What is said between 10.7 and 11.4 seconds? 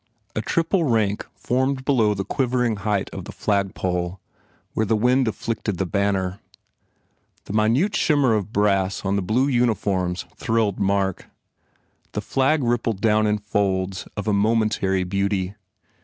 Mark.